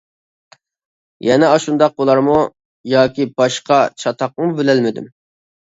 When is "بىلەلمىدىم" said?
4.61-5.11